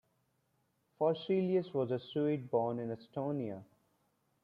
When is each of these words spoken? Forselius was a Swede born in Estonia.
Forselius 0.99 1.71
was 1.75 1.91
a 1.91 1.99
Swede 1.99 2.49
born 2.49 2.79
in 2.79 2.89
Estonia. 2.89 3.63